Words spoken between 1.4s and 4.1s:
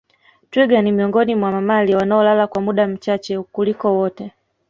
mamalia wanaolala kwa muda mchache kuliko